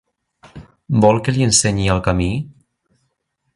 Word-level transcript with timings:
Vol 1.05 1.21
que 1.27 1.35
li 1.35 1.45
ensenyi 1.49 1.87
el 1.97 2.03
camí? 2.11 2.31